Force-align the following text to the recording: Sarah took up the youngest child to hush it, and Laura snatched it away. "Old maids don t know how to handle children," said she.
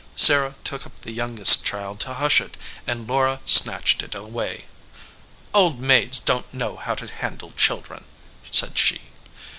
Sarah 0.15 0.55
took 0.63 0.87
up 0.87 1.01
the 1.01 1.11
youngest 1.11 1.63
child 1.63 1.99
to 1.99 2.15
hush 2.15 2.41
it, 2.41 2.57
and 2.87 3.07
Laura 3.07 3.39
snatched 3.45 4.01
it 4.01 4.15
away. 4.15 4.65
"Old 5.53 5.79
maids 5.79 6.17
don 6.19 6.41
t 6.41 6.47
know 6.57 6.77
how 6.77 6.95
to 6.95 7.05
handle 7.05 7.51
children," 7.51 8.05
said 8.49 8.79
she. 8.79 9.01